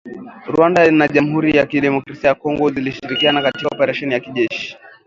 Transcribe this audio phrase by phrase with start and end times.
[0.53, 4.77] Rwanda na Jamuhuri ya Kidemokrasia ya Kongo zilishirikiana katika oparesheni ya kijeshi